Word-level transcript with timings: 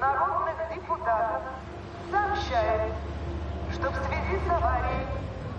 народных 0.00 0.56
депутатов 0.74 1.42
сообщает, 2.10 2.92
что 3.72 3.90
в 3.90 3.96
связи 4.06 4.38
с 4.46 4.50
аварией 4.50 5.06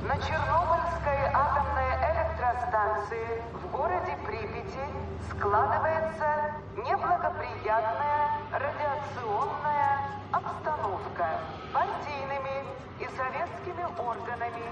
на 0.04 0.16
Чернобыльской 0.18 1.26
атомной 1.34 1.92
электростанции 2.12 3.42
в 3.54 3.72
городе 3.72 4.18
Припяти 4.26 4.86
складывается 5.30 6.54
неблагоприятная 6.78 8.30
радиационная 8.52 10.00
обстановка 10.32 11.28
партийными 11.74 12.64
и 13.00 13.08
советскими 13.18 13.86
органами, 14.00 14.64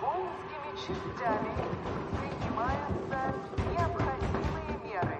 воинскими 0.00 0.76
частями 0.76 1.54
принимаются 2.18 3.20
необходимые 3.70 4.78
меры. 4.84 5.18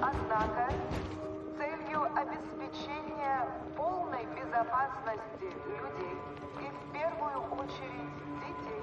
Однако 0.00 0.72
целью 1.58 2.04
обеспечения 2.14 2.45
безопасности 4.66 5.44
людей 5.66 6.18
и 6.60 6.70
в 6.70 6.92
первую 6.92 7.40
очередь 7.52 8.10
детей 8.40 8.82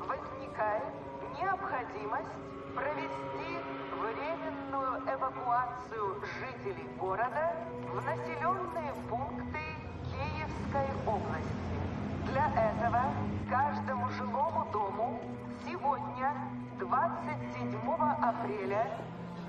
возникает 0.00 0.92
необходимость 1.38 2.34
провести 2.74 3.58
временную 3.92 5.02
эвакуацию 5.06 6.20
жителей 6.40 6.88
города 6.98 7.52
в 7.92 8.04
населенные 8.04 8.92
пункты 9.08 9.60
Киевской 10.04 10.88
области. 11.06 11.76
Для 12.26 12.46
этого 12.46 13.02
каждому 13.48 14.08
жилому 14.10 14.66
дому 14.72 15.20
сегодня, 15.64 16.34
27 16.78 17.78
апреля, 18.22 18.86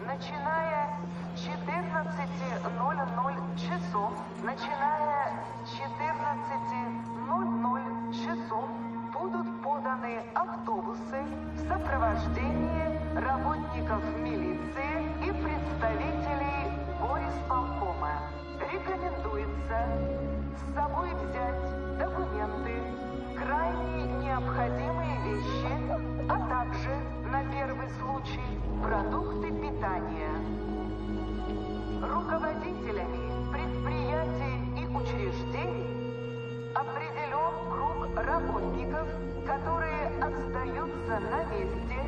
начиная 0.05 0.89
с 1.35 1.45
14.00 1.45 3.57
часов, 3.57 4.13
начиная 4.43 5.33
с 5.65 5.79
14.00 5.79 8.13
часов 8.13 8.69
будут 9.13 9.47
поданы 9.61 10.21
автобусы 10.33 11.23
в 11.53 11.59
сопровождении 11.67 12.99
работников 13.15 14.03
милиции 14.17 15.05
и 15.23 15.31
представителей 15.31 16.71
горисполкома. 16.99 18.13
Рекомендуется 18.71 19.87
с 20.57 20.61
собой 20.75 21.09
взять 21.15 21.63
документы, 21.97 22.73
крайне 23.37 24.03
необходимые 24.23 25.15
вещи, 25.23 25.71
а 26.31 26.37
также, 26.47 26.89
на 27.29 27.43
первый 27.51 27.89
случай, 27.99 28.59
продукты 28.81 29.51
питания. 29.51 30.31
Руководителями 32.01 33.51
предприятий 33.51 34.81
и 34.81 34.87
учреждений 34.87 36.71
определен 36.73 37.53
круг 37.69 38.07
работников, 38.15 39.07
которые 39.45 40.07
остаются 40.21 41.19
на 41.19 41.43
месте 41.51 41.99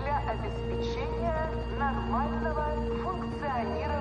для 0.00 0.22
обеспечения 0.30 1.50
нормального 1.78 2.64
функционирования 3.04 3.95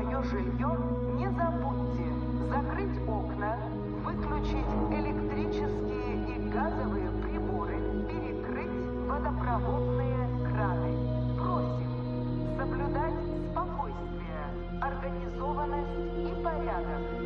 свое 0.00 0.22
жилье, 0.22 0.76
не 1.14 1.28
забудьте 1.28 2.06
закрыть 2.48 2.98
окна, 3.06 3.56
выключить 4.02 4.66
электрические 4.90 6.36
и 6.36 6.50
газовые 6.50 7.10
приборы, 7.22 7.78
перекрыть 8.08 8.70
водопроводные 9.06 10.26
краны. 10.48 10.96
Просим 11.36 12.56
соблюдать 12.56 13.14
спокойствие, 13.50 14.80
организованность 14.80 15.88
и 16.16 16.42
порядок 16.42 17.19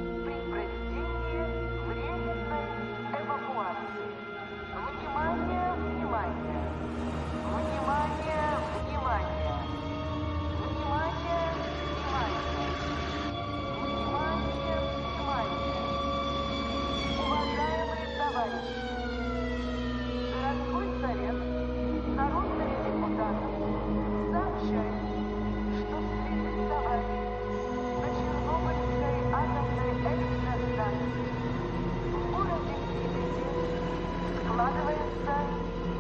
складывается 34.64 35.36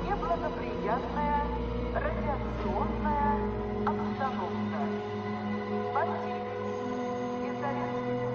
неблагоприятная 0.08 1.42
радиационная 1.92 3.36
обстановка. 3.84 4.80
Потери 5.92 6.48
из-за 7.44 7.68
резких 7.68 8.33